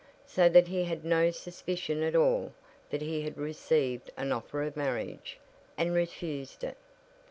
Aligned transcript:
So 0.25 0.49
that 0.49 0.67
he 0.67 0.85
had 0.85 1.05
no 1.05 1.29
suspicion 1.29 2.01
at 2.01 2.15
all 2.15 2.53
that 2.89 3.03
he 3.03 3.21
had 3.21 3.37
received 3.37 4.09
an 4.17 4.31
offer 4.31 4.63
of 4.63 4.75
marriage 4.75 5.39
and 5.77 5.93
refused 5.93 6.63
it. 6.63 6.77